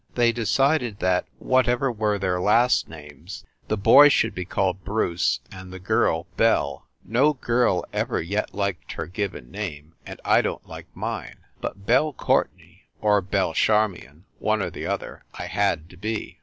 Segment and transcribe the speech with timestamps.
[0.15, 5.71] They decided that, whatever were their last names, the boy should be called Bruce and
[5.71, 6.87] the girl Belle.
[7.05, 11.85] No girl ever yet liked her given name, and I don t like mine but
[11.85, 16.39] Belle Courtenay or Belle Charmion, one or the other, I had to be.